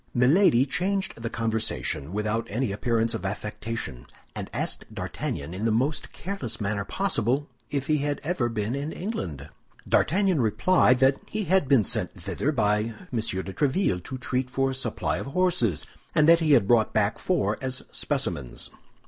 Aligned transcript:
Milady 0.15 0.65
changed 0.65 1.21
the 1.21 1.29
conversation 1.29 2.11
without 2.11 2.47
any 2.49 2.71
appearance 2.71 3.13
of 3.13 3.23
affectation, 3.23 4.07
and 4.33 4.49
asked 4.51 4.91
D'Artagnan 4.91 5.53
in 5.53 5.63
the 5.63 5.71
most 5.71 6.11
careless 6.11 6.59
manner 6.59 6.83
possible 6.83 7.47
if 7.69 7.85
he 7.85 7.97
had 7.99 8.19
ever 8.23 8.49
been 8.49 8.73
in 8.73 8.91
England. 8.91 9.49
D'Artagnan 9.87 10.41
replied 10.41 10.97
that 11.01 11.19
he 11.27 11.43
had 11.43 11.67
been 11.67 11.83
sent 11.83 12.19
thither 12.19 12.51
by 12.51 12.79
M. 13.13 13.19
de 13.19 13.53
Tréville 13.53 14.03
to 14.05 14.17
treat 14.17 14.49
for 14.49 14.71
a 14.71 14.73
supply 14.73 15.17
of 15.19 15.27
horses, 15.27 15.85
and 16.15 16.27
that 16.27 16.39
he 16.39 16.53
had 16.53 16.67
brought 16.67 16.93
back 16.93 17.19
four 17.19 17.59
as 17.61 17.83
specimens. 17.91 18.71